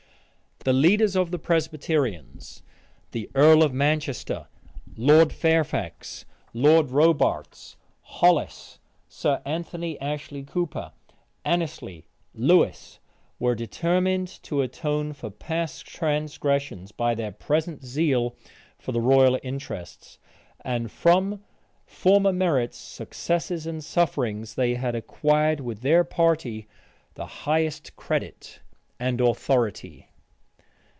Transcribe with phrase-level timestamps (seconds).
[0.63, 2.61] The leaders of the Presbyterians,
[3.13, 4.45] the earl of Manchester,
[4.95, 8.77] Lord Fairfax, Lord Robarts, Hollis,
[9.09, 10.91] Sir Anthony Ashley Cooper,
[11.43, 12.99] Annesley, Lewis,
[13.39, 18.35] were determined to atone for past transgressions by their present zeal
[18.77, 20.19] for the royal interests;
[20.63, 21.43] and from
[21.87, 26.67] former merits, successes, and sufferings, they had acquired with their party
[27.15, 28.59] the highest credit
[28.99, 30.07] and authority.